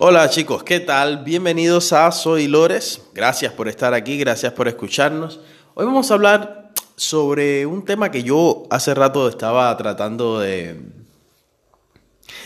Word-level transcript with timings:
Hola 0.00 0.30
chicos, 0.30 0.62
¿qué 0.62 0.78
tal? 0.78 1.24
Bienvenidos 1.24 1.92
a 1.92 2.12
Soy 2.12 2.46
Lores. 2.46 3.02
Gracias 3.14 3.52
por 3.52 3.66
estar 3.66 3.94
aquí, 3.94 4.16
gracias 4.16 4.52
por 4.52 4.68
escucharnos. 4.68 5.40
Hoy 5.74 5.86
vamos 5.86 6.08
a 6.08 6.14
hablar 6.14 6.70
sobre 6.94 7.66
un 7.66 7.84
tema 7.84 8.12
que 8.12 8.22
yo 8.22 8.62
hace 8.70 8.94
rato 8.94 9.28
estaba 9.28 9.76
tratando 9.76 10.38
de, 10.38 10.80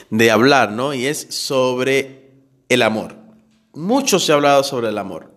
de 0.08 0.30
hablar, 0.30 0.72
¿no? 0.72 0.94
Y 0.94 1.04
es 1.04 1.26
sobre 1.28 2.30
el 2.70 2.80
amor. 2.80 3.16
Mucho 3.74 4.18
se 4.18 4.32
ha 4.32 4.36
hablado 4.36 4.64
sobre 4.64 4.88
el 4.88 4.96
amor. 4.96 5.30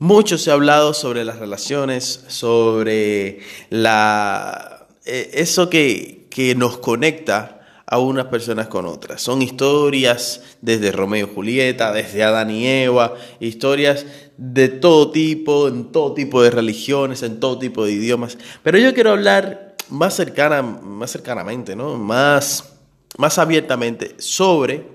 Mucho 0.00 0.38
se 0.38 0.50
ha 0.50 0.54
hablado 0.54 0.94
sobre 0.94 1.24
las 1.24 1.38
relaciones, 1.38 2.24
sobre 2.26 3.38
la, 3.70 4.88
eh, 5.04 5.30
eso 5.34 5.70
que, 5.70 6.26
que 6.28 6.56
nos 6.56 6.78
conecta 6.78 7.61
a 7.86 7.98
unas 7.98 8.26
personas 8.26 8.68
con 8.68 8.86
otras. 8.86 9.22
Son 9.22 9.42
historias 9.42 10.42
desde 10.60 10.92
Romeo 10.92 11.26
y 11.26 11.34
Julieta, 11.34 11.92
desde 11.92 12.22
Adán 12.22 12.50
y 12.50 12.66
Eva, 12.66 13.14
historias 13.40 14.06
de 14.36 14.68
todo 14.68 15.10
tipo, 15.10 15.68
en 15.68 15.92
todo 15.92 16.14
tipo 16.14 16.42
de 16.42 16.50
religiones, 16.50 17.22
en 17.22 17.40
todo 17.40 17.58
tipo 17.58 17.84
de 17.84 17.92
idiomas. 17.92 18.38
Pero 18.62 18.78
yo 18.78 18.94
quiero 18.94 19.10
hablar 19.10 19.76
más, 19.90 20.14
cercana, 20.14 20.62
más 20.62 21.10
cercanamente, 21.10 21.76
¿no? 21.76 21.96
más, 21.96 22.72
más 23.18 23.38
abiertamente 23.38 24.14
sobre 24.18 24.86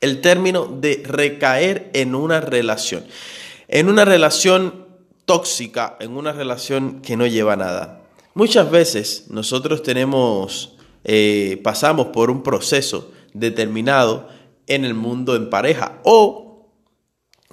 el 0.00 0.20
término 0.20 0.66
de 0.66 1.02
recaer 1.04 1.90
en 1.94 2.14
una 2.14 2.40
relación. 2.40 3.04
En 3.68 3.88
una 3.88 4.04
relación 4.04 4.84
tóxica, 5.24 5.96
en 6.00 6.16
una 6.16 6.32
relación 6.32 7.00
que 7.00 7.16
no 7.16 7.26
lleva 7.26 7.56
nada. 7.56 8.02
Muchas 8.34 8.70
veces 8.70 9.26
nosotros 9.30 9.82
tenemos 9.82 10.73
eh, 11.04 11.60
pasamos 11.62 12.08
por 12.08 12.30
un 12.30 12.42
proceso 12.42 13.12
determinado 13.32 14.28
en 14.66 14.84
el 14.84 14.94
mundo 14.94 15.36
en 15.36 15.50
pareja 15.50 16.00
o 16.04 16.68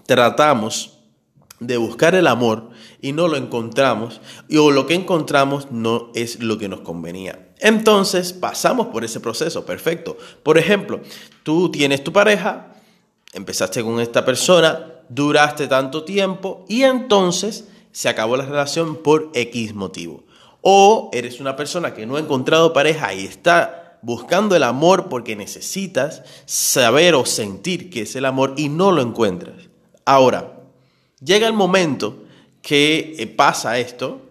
tratamos 0.05 0.98
de 1.59 1.78
buscar 1.78 2.16
el 2.16 2.28
amor 2.28 2.72
y 3.02 3.12
no 3.12 3.28
lo 3.28 3.38
encontramos 3.38 4.20
o 4.58 4.72
lo 4.72 4.88
que 4.88 4.95
encontramos 4.95 5.72
no 5.72 6.12
es 6.16 6.40
lo 6.40 6.58
que 6.58 6.67
nos 6.67 6.81
convenía. 6.81 7.50
Entonces 7.59 8.34
pasamos 8.34 8.88
por 8.88 9.03
ese 9.03 9.20
proceso, 9.20 9.66
perfecto. 9.66 10.18
Por 10.42 10.58
ejemplo, 10.58 11.02
tú 11.44 11.70
tienes 11.70 12.03
tu 12.03 12.12
pareja, 12.12 12.73
empezaste 13.34 13.84
con 13.84 14.00
esta 14.00 14.25
persona, 14.25 14.88
duraste 15.09 15.68
tanto 15.68 16.03
tiempo 16.03 16.66
y 16.68 16.84
entonces 16.84 17.68
se 17.92 18.09
acabó 18.09 18.38
la 18.38 18.45
relación 18.45 18.95
por 18.95 19.30
X 19.34 19.75
motivo. 19.75 20.23
O 20.62 21.09
eres 21.14 21.40
una 21.40 21.56
persona 21.56 21.94
que 21.94 22.06
no 22.06 22.16
ha 22.16 22.20
encontrado 22.20 22.73
pareja 22.73 23.14
y 23.14 23.26
está 23.26 23.81
buscando 24.02 24.56
el 24.56 24.64
amor 24.64 25.09
porque 25.09 25.36
necesitas 25.36 26.23
saber 26.45 27.16
o 27.16 27.26
sentir 27.26 27.90
que 27.90 28.02
es 28.02 28.16
el 28.16 28.26
amor 28.26 28.53
y 28.58 28.70
no 28.70 28.92
lo 28.92 29.02
encuentras. 29.02 29.70
Ahora, 30.06 30.59
llega 31.23 31.48
el 31.48 31.53
momento 31.53 32.23
que 32.62 33.16
eh, 33.18 33.28
pasa 33.28 33.80
esto, 33.80 34.22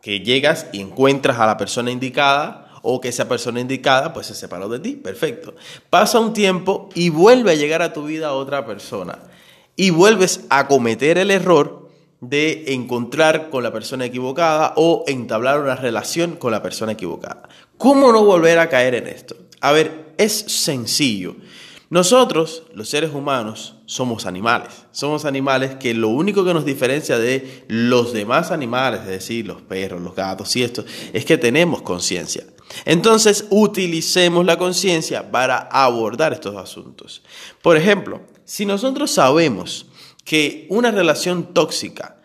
que 0.00 0.20
llegas 0.20 0.66
y 0.72 0.80
encuentras 0.80 1.38
a 1.38 1.46
la 1.46 1.56
persona 1.56 1.90
indicada 1.90 2.62
o 2.82 3.00
que 3.00 3.08
esa 3.08 3.28
persona 3.28 3.60
indicada 3.60 4.12
pues 4.12 4.26
se 4.26 4.34
separó 4.34 4.68
de 4.68 4.80
ti, 4.80 4.96
perfecto. 4.96 5.54
Pasa 5.88 6.18
un 6.18 6.32
tiempo 6.32 6.88
y 6.94 7.10
vuelve 7.10 7.52
a 7.52 7.54
llegar 7.54 7.82
a 7.82 7.92
tu 7.92 8.04
vida 8.04 8.32
otra 8.32 8.66
persona 8.66 9.20
y 9.76 9.90
vuelves 9.90 10.44
a 10.50 10.66
cometer 10.66 11.18
el 11.18 11.30
error 11.30 11.81
de 12.22 12.72
encontrar 12.72 13.50
con 13.50 13.64
la 13.64 13.72
persona 13.72 14.04
equivocada 14.04 14.74
o 14.76 15.04
entablar 15.08 15.60
una 15.60 15.74
relación 15.74 16.36
con 16.36 16.52
la 16.52 16.62
persona 16.62 16.92
equivocada. 16.92 17.48
¿Cómo 17.76 18.12
no 18.12 18.24
volver 18.24 18.60
a 18.60 18.68
caer 18.68 18.94
en 18.94 19.08
esto? 19.08 19.36
A 19.60 19.72
ver, 19.72 20.14
es 20.18 20.32
sencillo. 20.32 21.34
Nosotros, 21.90 22.62
los 22.74 22.88
seres 22.88 23.12
humanos, 23.12 23.74
somos 23.86 24.24
animales. 24.24 24.70
Somos 24.92 25.24
animales 25.24 25.74
que 25.74 25.94
lo 25.94 26.08
único 26.08 26.44
que 26.44 26.54
nos 26.54 26.64
diferencia 26.64 27.18
de 27.18 27.64
los 27.66 28.12
demás 28.12 28.52
animales, 28.52 29.00
es 29.00 29.08
decir, 29.08 29.46
los 29.46 29.60
perros, 29.60 30.00
los 30.00 30.14
gatos 30.14 30.54
y 30.54 30.62
esto, 30.62 30.84
es 31.12 31.24
que 31.24 31.36
tenemos 31.36 31.82
conciencia. 31.82 32.44
Entonces, 32.84 33.46
utilicemos 33.50 34.46
la 34.46 34.58
conciencia 34.58 35.32
para 35.32 35.58
abordar 35.58 36.32
estos 36.32 36.54
asuntos. 36.54 37.22
Por 37.60 37.76
ejemplo, 37.76 38.22
si 38.44 38.64
nosotros 38.64 39.10
sabemos 39.10 39.86
que 40.24 40.66
una 40.70 40.90
relación 40.90 41.52
tóxica 41.52 42.16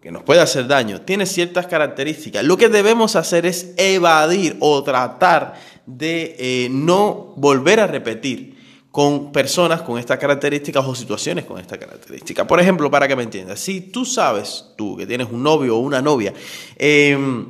que 0.00 0.10
nos 0.10 0.22
puede 0.22 0.40
hacer 0.40 0.66
daño 0.68 1.00
tiene 1.00 1.26
ciertas 1.26 1.66
características, 1.66 2.44
lo 2.44 2.56
que 2.56 2.68
debemos 2.68 3.16
hacer 3.16 3.44
es 3.44 3.74
evadir 3.76 4.56
o 4.60 4.82
tratar 4.84 5.54
de 5.84 6.36
eh, 6.38 6.68
no 6.70 7.34
volver 7.36 7.80
a 7.80 7.86
repetir 7.86 8.56
con 8.96 9.30
personas 9.30 9.82
con 9.82 9.98
estas 9.98 10.18
características 10.18 10.82
o 10.86 10.94
situaciones 10.94 11.44
con 11.44 11.60
esta 11.60 11.76
característica. 11.76 12.46
Por 12.46 12.60
ejemplo, 12.60 12.90
para 12.90 13.06
que 13.06 13.14
me 13.14 13.24
entiendas, 13.24 13.60
si 13.60 13.82
tú 13.82 14.06
sabes, 14.06 14.72
tú 14.74 14.96
que 14.96 15.06
tienes 15.06 15.28
un 15.30 15.42
novio 15.42 15.76
o 15.76 15.80
una 15.80 16.00
novia, 16.00 16.32
em, 16.78 17.46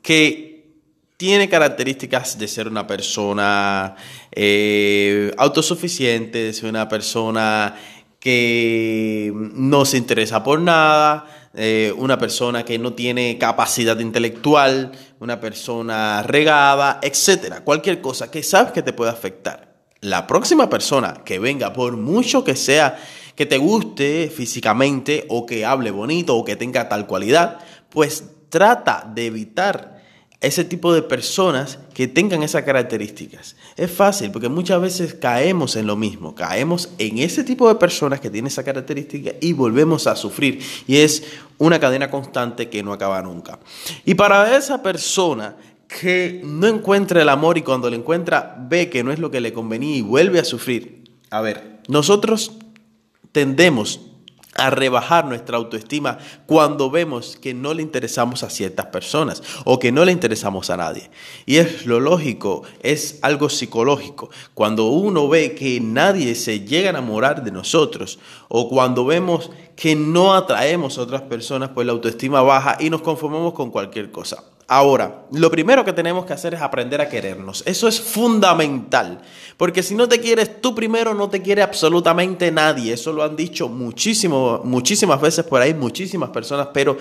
que 0.00 0.52
tiene 1.18 1.48
características 1.48 2.38
de 2.38 2.48
ser 2.48 2.68
una 2.68 2.86
persona 2.86 3.94
eh, 4.30 5.30
autosuficiente, 5.36 6.38
de 6.38 6.52
ser 6.54 6.70
una 6.70 6.88
persona 6.88 7.76
que 8.22 9.32
no 9.34 9.84
se 9.84 9.96
interesa 9.96 10.44
por 10.44 10.60
nada, 10.60 11.26
eh, 11.54 11.92
una 11.96 12.18
persona 12.18 12.64
que 12.64 12.78
no 12.78 12.92
tiene 12.92 13.36
capacidad 13.36 13.98
intelectual, 13.98 14.92
una 15.18 15.40
persona 15.40 16.22
regada, 16.22 17.00
etcétera, 17.02 17.64
cualquier 17.64 18.00
cosa 18.00 18.30
que 18.30 18.44
sabes 18.44 18.70
que 18.70 18.82
te 18.82 18.92
puede 18.92 19.10
afectar. 19.10 19.74
La 20.00 20.28
próxima 20.28 20.70
persona 20.70 21.22
que 21.24 21.40
venga, 21.40 21.72
por 21.72 21.96
mucho 21.96 22.44
que 22.44 22.54
sea 22.54 22.96
que 23.34 23.44
te 23.44 23.58
guste 23.58 24.30
físicamente 24.32 25.26
o 25.28 25.44
que 25.44 25.64
hable 25.64 25.90
bonito 25.90 26.36
o 26.36 26.44
que 26.44 26.54
tenga 26.54 26.88
tal 26.88 27.08
cualidad, 27.08 27.58
pues 27.88 28.22
trata 28.50 29.10
de 29.12 29.26
evitar 29.26 29.91
ese 30.42 30.64
tipo 30.64 30.92
de 30.92 31.02
personas 31.02 31.78
que 31.94 32.08
tengan 32.08 32.42
esas 32.42 32.64
características. 32.64 33.56
Es 33.76 33.90
fácil 33.90 34.32
porque 34.32 34.48
muchas 34.48 34.80
veces 34.80 35.14
caemos 35.14 35.76
en 35.76 35.86
lo 35.86 35.96
mismo, 35.96 36.34
caemos 36.34 36.90
en 36.98 37.18
ese 37.18 37.44
tipo 37.44 37.68
de 37.68 37.76
personas 37.76 38.20
que 38.20 38.28
tienen 38.28 38.48
esa 38.48 38.64
característica 38.64 39.32
y 39.40 39.52
volvemos 39.52 40.06
a 40.08 40.16
sufrir. 40.16 40.60
Y 40.88 40.96
es 40.96 41.22
una 41.58 41.78
cadena 41.78 42.10
constante 42.10 42.68
que 42.68 42.82
no 42.82 42.92
acaba 42.92 43.22
nunca. 43.22 43.60
Y 44.04 44.14
para 44.14 44.56
esa 44.56 44.82
persona 44.82 45.56
que 45.86 46.40
no 46.44 46.66
encuentra 46.66 47.22
el 47.22 47.28
amor 47.28 47.56
y 47.56 47.62
cuando 47.62 47.88
lo 47.88 47.96
encuentra 47.96 48.56
ve 48.68 48.90
que 48.90 49.04
no 49.04 49.12
es 49.12 49.18
lo 49.18 49.30
que 49.30 49.40
le 49.40 49.52
convenía 49.52 49.96
y 49.96 50.02
vuelve 50.02 50.40
a 50.40 50.44
sufrir. 50.44 51.04
A 51.30 51.40
ver, 51.40 51.80
nosotros 51.88 52.52
tendemos 53.30 54.11
a 54.54 54.70
rebajar 54.70 55.24
nuestra 55.24 55.56
autoestima 55.56 56.18
cuando 56.46 56.90
vemos 56.90 57.38
que 57.40 57.54
no 57.54 57.72
le 57.74 57.82
interesamos 57.82 58.42
a 58.42 58.50
ciertas 58.50 58.86
personas 58.86 59.42
o 59.64 59.78
que 59.78 59.92
no 59.92 60.04
le 60.04 60.12
interesamos 60.12 60.70
a 60.70 60.76
nadie. 60.76 61.10
Y 61.46 61.56
es 61.56 61.86
lo 61.86 62.00
lógico, 62.00 62.62
es 62.82 63.18
algo 63.22 63.48
psicológico. 63.48 64.30
Cuando 64.54 64.86
uno 64.86 65.28
ve 65.28 65.54
que 65.54 65.80
nadie 65.80 66.34
se 66.34 66.60
llega 66.60 66.88
a 66.88 66.90
enamorar 66.90 67.44
de 67.44 67.50
nosotros 67.50 68.18
o 68.48 68.68
cuando 68.68 69.04
vemos 69.04 69.50
que 69.76 69.96
no 69.96 70.34
atraemos 70.34 70.98
a 70.98 71.02
otras 71.02 71.22
personas, 71.22 71.70
pues 71.70 71.86
la 71.86 71.92
autoestima 71.92 72.42
baja 72.42 72.76
y 72.78 72.90
nos 72.90 73.02
conformamos 73.02 73.54
con 73.54 73.70
cualquier 73.70 74.10
cosa. 74.10 74.44
Ahora, 74.74 75.26
lo 75.32 75.50
primero 75.50 75.84
que 75.84 75.92
tenemos 75.92 76.24
que 76.24 76.32
hacer 76.32 76.54
es 76.54 76.62
aprender 76.62 77.02
a 77.02 77.08
querernos. 77.10 77.62
Eso 77.66 77.88
es 77.88 78.00
fundamental. 78.00 79.20
Porque 79.58 79.82
si 79.82 79.94
no 79.94 80.08
te 80.08 80.18
quieres 80.18 80.62
tú 80.62 80.74
primero, 80.74 81.12
no 81.12 81.28
te 81.28 81.42
quiere 81.42 81.60
absolutamente 81.60 82.50
nadie. 82.50 82.94
Eso 82.94 83.12
lo 83.12 83.22
han 83.22 83.36
dicho 83.36 83.68
muchísimo, 83.68 84.62
muchísimas 84.64 85.20
veces 85.20 85.44
por 85.44 85.60
ahí, 85.60 85.74
muchísimas 85.74 86.30
personas. 86.30 86.68
Pero 86.72 86.96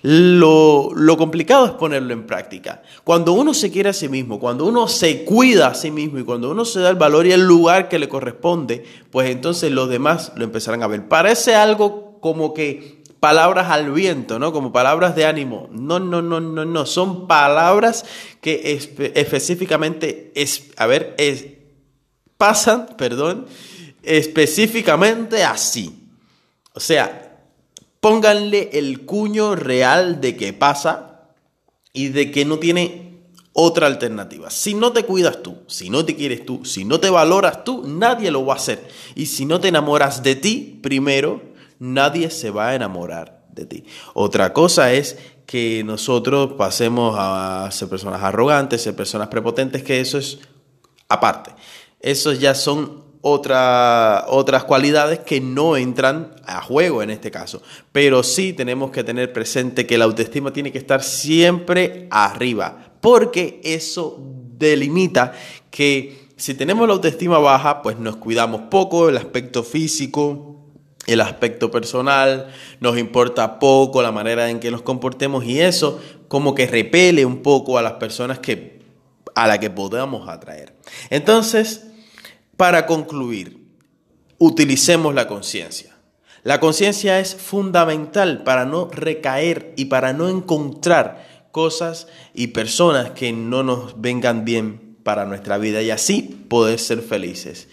lo, 0.00 0.92
lo 0.94 1.18
complicado 1.18 1.66
es 1.66 1.72
ponerlo 1.72 2.14
en 2.14 2.26
práctica. 2.26 2.80
Cuando 3.04 3.34
uno 3.34 3.52
se 3.52 3.70
quiere 3.70 3.90
a 3.90 3.92
sí 3.92 4.08
mismo, 4.08 4.40
cuando 4.40 4.64
uno 4.64 4.88
se 4.88 5.22
cuida 5.22 5.66
a 5.66 5.74
sí 5.74 5.90
mismo 5.90 6.20
y 6.20 6.24
cuando 6.24 6.50
uno 6.50 6.64
se 6.64 6.80
da 6.80 6.88
el 6.88 6.96
valor 6.96 7.26
y 7.26 7.32
el 7.32 7.42
lugar 7.42 7.90
que 7.90 7.98
le 7.98 8.08
corresponde, 8.08 8.82
pues 9.10 9.28
entonces 9.28 9.70
los 9.70 9.90
demás 9.90 10.32
lo 10.36 10.44
empezarán 10.44 10.82
a 10.82 10.86
ver. 10.86 11.06
Parece 11.06 11.54
algo 11.54 12.18
como 12.22 12.54
que 12.54 12.99
palabras 13.20 13.70
al 13.70 13.92
viento, 13.92 14.38
¿no? 14.38 14.52
Como 14.52 14.72
palabras 14.72 15.14
de 15.14 15.26
ánimo. 15.26 15.68
No, 15.70 16.00
no, 16.00 16.22
no, 16.22 16.40
no, 16.40 16.64
no. 16.64 16.86
Son 16.86 17.28
palabras 17.28 18.04
que 18.40 18.78
específicamente, 19.14 20.32
es, 20.34 20.70
a 20.76 20.86
ver, 20.86 21.14
es, 21.18 21.44
pasan, 22.38 22.86
perdón, 22.96 23.46
específicamente 24.02 25.44
así. 25.44 25.94
O 26.72 26.80
sea, 26.80 27.44
pónganle 28.00 28.70
el 28.72 29.04
cuño 29.04 29.54
real 29.54 30.20
de 30.20 30.36
que 30.36 30.52
pasa 30.52 31.28
y 31.92 32.08
de 32.08 32.30
que 32.30 32.44
no 32.44 32.58
tiene 32.58 33.10
otra 33.52 33.86
alternativa. 33.86 34.50
Si 34.50 34.74
no 34.74 34.92
te 34.92 35.04
cuidas 35.04 35.42
tú, 35.42 35.58
si 35.66 35.90
no 35.90 36.04
te 36.04 36.16
quieres 36.16 36.46
tú, 36.46 36.64
si 36.64 36.84
no 36.84 37.00
te 37.00 37.10
valoras 37.10 37.64
tú, 37.64 37.84
nadie 37.86 38.30
lo 38.30 38.46
va 38.46 38.54
a 38.54 38.56
hacer. 38.56 38.88
Y 39.14 39.26
si 39.26 39.44
no 39.44 39.60
te 39.60 39.68
enamoras 39.68 40.22
de 40.22 40.36
ti 40.36 40.78
primero, 40.82 41.49
nadie 41.80 42.30
se 42.30 42.50
va 42.50 42.68
a 42.68 42.74
enamorar 42.76 43.44
de 43.50 43.66
ti. 43.66 43.84
Otra 44.14 44.52
cosa 44.52 44.92
es 44.92 45.18
que 45.46 45.82
nosotros 45.82 46.52
pasemos 46.52 47.16
a 47.18 47.68
ser 47.72 47.88
personas 47.88 48.22
arrogantes, 48.22 48.82
ser 48.82 48.94
personas 48.94 49.26
prepotentes, 49.26 49.82
que 49.82 50.00
eso 50.00 50.18
es 50.18 50.38
aparte. 51.08 51.50
Esos 51.98 52.38
ya 52.38 52.54
son 52.54 53.02
otra, 53.22 54.26
otras 54.28 54.64
cualidades 54.64 55.18
que 55.18 55.40
no 55.40 55.76
entran 55.76 56.36
a 56.46 56.62
juego 56.62 57.02
en 57.02 57.10
este 57.10 57.30
caso. 57.30 57.62
Pero 57.92 58.22
sí 58.22 58.52
tenemos 58.52 58.90
que 58.90 59.02
tener 59.02 59.32
presente 59.32 59.86
que 59.86 59.98
la 59.98 60.04
autoestima 60.04 60.52
tiene 60.52 60.72
que 60.72 60.78
estar 60.78 61.02
siempre 61.02 62.06
arriba, 62.10 62.92
porque 63.00 63.60
eso 63.64 64.18
delimita 64.56 65.32
que 65.70 66.28
si 66.36 66.54
tenemos 66.54 66.86
la 66.86 66.94
autoestima 66.94 67.38
baja, 67.38 67.82
pues 67.82 67.98
nos 67.98 68.16
cuidamos 68.16 68.62
poco, 68.70 69.08
el 69.08 69.16
aspecto 69.16 69.62
físico, 69.62 70.59
el 71.12 71.20
aspecto 71.20 71.70
personal, 71.70 72.48
nos 72.80 72.98
importa 72.98 73.58
poco 73.58 74.02
la 74.02 74.12
manera 74.12 74.50
en 74.50 74.60
que 74.60 74.70
nos 74.70 74.82
comportemos 74.82 75.44
y 75.44 75.60
eso 75.60 76.00
como 76.28 76.54
que 76.54 76.66
repele 76.66 77.24
un 77.24 77.42
poco 77.42 77.78
a 77.78 77.82
las 77.82 77.94
personas 77.94 78.38
que 78.38 78.80
a 79.34 79.46
la 79.46 79.58
que 79.58 79.70
podamos 79.70 80.28
atraer. 80.28 80.76
Entonces, 81.08 81.86
para 82.56 82.86
concluir, 82.86 83.64
utilicemos 84.38 85.14
la 85.14 85.26
conciencia. 85.28 85.96
La 86.42 86.58
conciencia 86.60 87.20
es 87.20 87.34
fundamental 87.34 88.42
para 88.42 88.64
no 88.64 88.88
recaer 88.90 89.74
y 89.76 89.86
para 89.86 90.12
no 90.12 90.28
encontrar 90.28 91.48
cosas 91.52 92.06
y 92.34 92.48
personas 92.48 93.10
que 93.10 93.32
no 93.32 93.62
nos 93.62 94.00
vengan 94.00 94.44
bien 94.44 94.89
para 95.10 95.26
nuestra 95.26 95.58
vida 95.58 95.82
y 95.82 95.90
así 95.90 96.22
poder 96.48 96.78
ser 96.78 97.02
felices. 97.02 97.66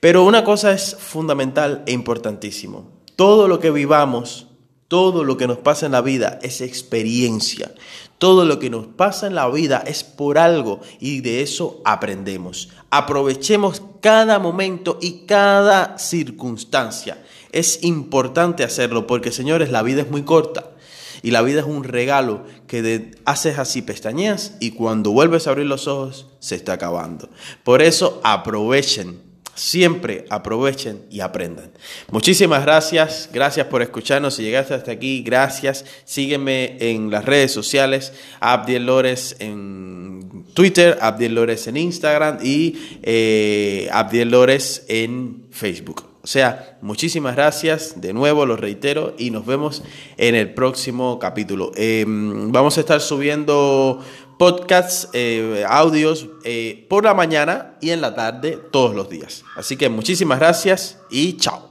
Pero 0.00 0.24
una 0.24 0.42
cosa 0.42 0.72
es 0.72 0.96
fundamental 0.98 1.84
e 1.86 1.92
importantísimo. 1.92 2.90
Todo 3.14 3.46
lo 3.46 3.60
que 3.60 3.70
vivamos, 3.70 4.48
todo 4.88 5.22
lo 5.22 5.36
que 5.36 5.46
nos 5.46 5.58
pasa 5.58 5.86
en 5.86 5.92
la 5.92 6.00
vida 6.00 6.40
es 6.42 6.60
experiencia. 6.60 7.72
Todo 8.18 8.44
lo 8.44 8.58
que 8.58 8.70
nos 8.70 8.88
pasa 8.88 9.28
en 9.28 9.36
la 9.36 9.48
vida 9.48 9.84
es 9.86 10.02
por 10.02 10.36
algo 10.36 10.80
y 10.98 11.20
de 11.20 11.42
eso 11.42 11.80
aprendemos. 11.84 12.70
Aprovechemos 12.90 13.80
cada 14.00 14.40
momento 14.40 14.98
y 15.00 15.26
cada 15.26 15.96
circunstancia. 15.96 17.22
Es 17.52 17.84
importante 17.84 18.64
hacerlo 18.64 19.06
porque, 19.06 19.30
señores, 19.30 19.70
la 19.70 19.84
vida 19.84 20.02
es 20.02 20.10
muy 20.10 20.24
corta. 20.24 20.72
Y 21.22 21.30
la 21.30 21.42
vida 21.42 21.60
es 21.60 21.66
un 21.66 21.84
regalo 21.84 22.44
que 22.66 23.12
haces 23.24 23.58
así 23.58 23.82
pestañeas 23.82 24.54
y 24.60 24.72
cuando 24.72 25.10
vuelves 25.10 25.46
a 25.46 25.50
abrir 25.50 25.66
los 25.66 25.86
ojos 25.86 26.26
se 26.38 26.54
está 26.54 26.74
acabando. 26.74 27.28
Por 27.62 27.82
eso 27.82 28.20
aprovechen, 28.24 29.20
siempre 29.54 30.24
aprovechen 30.30 31.02
y 31.10 31.20
aprendan. 31.20 31.70
Muchísimas 32.10 32.62
gracias, 32.62 33.28
gracias 33.32 33.66
por 33.66 33.82
escucharnos. 33.82 34.34
Si 34.34 34.42
llegaste 34.42 34.74
hasta 34.74 34.92
aquí, 34.92 35.22
gracias. 35.22 35.84
Sígueme 36.04 36.76
en 36.80 37.10
las 37.10 37.24
redes 37.24 37.52
sociales, 37.52 38.12
Abdiel 38.40 38.86
Lores 38.86 39.36
en 39.38 40.46
Twitter, 40.54 40.98
Abdiel 41.00 41.34
Lores 41.34 41.66
en 41.66 41.76
Instagram 41.76 42.38
y 42.42 42.98
eh, 43.02 43.88
Abdiel 43.92 44.30
Lores 44.30 44.84
en 44.88 45.44
Facebook. 45.50 46.09
O 46.22 46.26
sea, 46.26 46.78
muchísimas 46.82 47.34
gracias, 47.34 48.00
de 48.00 48.12
nuevo 48.12 48.44
lo 48.44 48.56
reitero 48.56 49.14
y 49.18 49.30
nos 49.30 49.46
vemos 49.46 49.82
en 50.18 50.34
el 50.34 50.52
próximo 50.52 51.18
capítulo. 51.18 51.72
Em, 51.76 52.52
vamos 52.52 52.76
a 52.76 52.80
estar 52.80 53.00
subiendo 53.00 54.00
podcasts, 54.38 55.08
eh, 55.12 55.64
audios 55.66 56.28
eh, 56.44 56.86
por 56.88 57.04
la 57.04 57.14
mañana 57.14 57.76
y 57.80 57.90
en 57.90 58.00
la 58.00 58.14
tarde 58.14 58.58
todos 58.70 58.94
los 58.94 59.08
días. 59.08 59.44
Así 59.56 59.76
que 59.76 59.88
muchísimas 59.88 60.38
gracias 60.38 60.98
y 61.10 61.36
chao. 61.38 61.69